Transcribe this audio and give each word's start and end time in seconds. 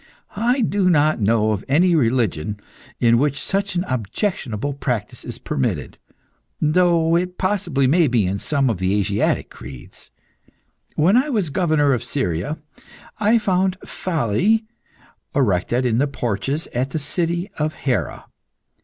I 0.35 0.61
do 0.61 0.89
not 0.89 1.21
know 1.21 1.51
of 1.51 1.63
any 1.67 1.93
religion 1.93 2.59
in 2.99 3.19
which 3.19 3.39
such 3.39 3.75
an 3.75 3.83
objectionable 3.83 4.73
practice 4.73 5.23
is 5.23 5.37
permitted, 5.37 5.99
though 6.59 7.15
it 7.15 7.37
possibly 7.37 7.85
may 7.85 8.07
be 8.07 8.25
in 8.25 8.39
some 8.39 8.67
of 8.67 8.79
the 8.79 8.99
Asiatic 8.99 9.51
creeds. 9.51 10.09
When 10.95 11.15
I 11.17 11.29
was 11.29 11.51
Governor 11.51 11.93
of 11.93 12.03
Syria, 12.03 12.57
I 13.19 13.37
found 13.37 13.79
phalli 13.81 14.65
erected 15.35 15.85
in 15.85 15.99
the 15.99 16.07
porches 16.07 16.65
at 16.73 16.89
the 16.89 16.97
city 16.97 17.51
of 17.59 17.75
Hera. 17.75 18.25